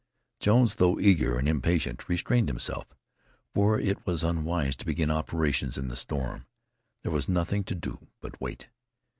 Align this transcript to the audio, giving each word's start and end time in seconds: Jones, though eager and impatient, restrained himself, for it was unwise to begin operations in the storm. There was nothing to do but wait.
Jones, 0.39 0.77
though 0.81 0.99
eager 0.99 1.37
and 1.37 1.47
impatient, 1.47 2.09
restrained 2.09 2.49
himself, 2.49 2.87
for 3.53 3.79
it 3.79 4.03
was 4.03 4.23
unwise 4.23 4.75
to 4.77 4.85
begin 4.87 5.11
operations 5.11 5.77
in 5.77 5.89
the 5.89 5.95
storm. 5.95 6.47
There 7.03 7.11
was 7.11 7.29
nothing 7.29 7.63
to 7.65 7.75
do 7.75 8.07
but 8.19 8.41
wait. 8.41 8.67